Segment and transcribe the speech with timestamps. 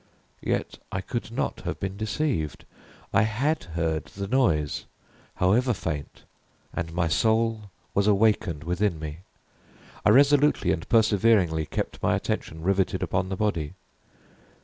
[0.41, 2.65] Yet I could not have been deceived.
[3.13, 4.85] I had heard the noise,
[5.35, 6.23] however faint,
[6.73, 9.19] and my soul was awakened within me.
[10.03, 13.73] I resolutely and perseveringly kept my attention riveted upon the body.